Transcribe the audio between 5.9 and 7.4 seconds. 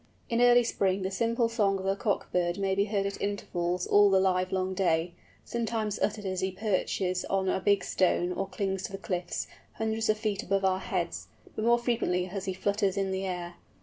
uttered as he perches